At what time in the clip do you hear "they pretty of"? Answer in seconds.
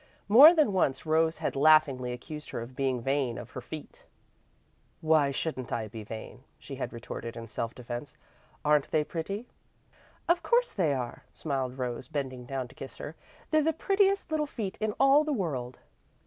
8.89-10.41